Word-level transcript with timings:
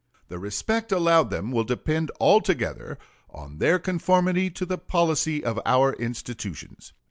The 0.29 0.39
respect 0.39 0.91
allowed 0.91 1.29
them 1.29 1.51
will 1.51 1.63
depend 1.63 2.09
altogether 2.19 2.97
on 3.29 3.59
their 3.59 3.77
conformity 3.77 4.49
to 4.49 4.65
the 4.65 4.79
policy 4.79 5.43
of 5.45 5.59
our 5.63 5.93
institutions. 5.93 6.91